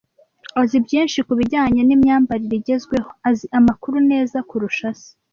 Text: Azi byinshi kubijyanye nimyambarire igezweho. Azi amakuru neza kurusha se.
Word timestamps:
Azi 0.61 0.77
byinshi 0.85 1.17
kubijyanye 1.27 1.81
nimyambarire 1.83 2.55
igezweho. 2.57 3.09
Azi 3.27 3.45
amakuru 3.59 3.97
neza 4.11 4.37
kurusha 4.49 4.89
se. 4.99 5.09